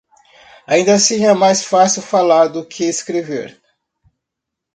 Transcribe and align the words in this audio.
ainda 0.65 0.95
assim 0.95 1.23
é 1.27 1.31
mais 1.35 1.63
fácil 1.63 2.01
falar, 2.01 2.47
do 2.47 2.65
que 2.65 2.83
escrever. 2.85 3.61